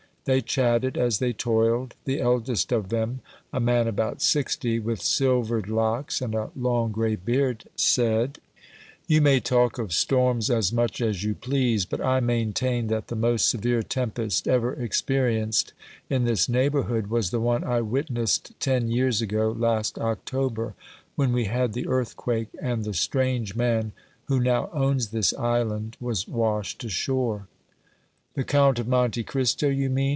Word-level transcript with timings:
They 0.25 0.39
chatted 0.39 0.99
as 0.99 1.17
they 1.17 1.33
toiled. 1.33 1.95
The 2.05 2.21
eldest 2.21 2.71
of 2.71 2.89
them, 2.89 3.21
a 3.51 3.59
man 3.59 3.87
about 3.87 4.21
sixty, 4.21 4.77
with 4.77 5.01
silvered 5.01 5.67
locks 5.67 6.21
and 6.21 6.35
a 6.35 6.51
long 6.55 6.91
gray 6.91 7.15
beard, 7.15 7.63
said: 7.75 8.37
"You 9.07 9.19
may 9.19 9.39
talk 9.39 9.79
of 9.79 9.91
storms 9.91 10.51
as 10.51 10.71
much 10.71 11.01
as 11.01 11.23
you 11.23 11.33
please, 11.33 11.87
but 11.87 12.01
I 12.01 12.19
maintain 12.19 12.85
that 12.85 13.07
the 13.07 13.15
most 13.15 13.49
severe 13.49 13.81
tempest 13.81 14.47
ever 14.47 14.73
experienced 14.75 15.73
in 16.07 16.25
this 16.25 16.47
neighborhood 16.47 17.07
was 17.07 17.31
the 17.31 17.41
one 17.41 17.63
I 17.63 17.81
witnessed 17.81 18.51
ten 18.59 18.89
years 18.91 19.23
ago 19.23 19.49
last 19.57 19.97
October, 19.97 20.75
when 21.15 21.33
we 21.33 21.45
had 21.45 21.73
the 21.73 21.87
earthquake 21.87 22.49
and 22.61 22.85
the 22.85 22.93
strange 22.93 23.55
man, 23.55 23.91
who 24.25 24.39
now 24.39 24.69
owns 24.71 25.07
this 25.07 25.33
island, 25.33 25.97
was 25.99 26.27
washed 26.27 26.83
ashore." 26.83 27.47
"The 28.35 28.43
Count 28.45 28.77
of 28.79 28.87
Monte 28.87 29.23
Cristo 29.23 29.67
you 29.67 29.89
mean?" 29.89 30.09